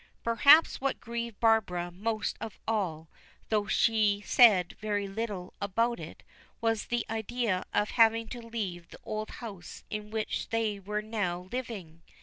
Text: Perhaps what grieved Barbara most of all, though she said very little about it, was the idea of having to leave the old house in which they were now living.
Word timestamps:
Perhaps 0.23 0.81
what 0.81 0.99
grieved 0.99 1.39
Barbara 1.39 1.91
most 1.91 2.35
of 2.41 2.57
all, 2.67 3.07
though 3.49 3.67
she 3.67 4.19
said 4.25 4.75
very 4.79 5.07
little 5.07 5.53
about 5.61 5.99
it, 5.99 6.23
was 6.59 6.85
the 6.87 7.05
idea 7.07 7.65
of 7.71 7.91
having 7.91 8.27
to 8.29 8.41
leave 8.41 8.87
the 8.89 8.97
old 9.03 9.29
house 9.29 9.83
in 9.91 10.09
which 10.09 10.49
they 10.49 10.79
were 10.79 11.03
now 11.03 11.41
living. 11.51 12.01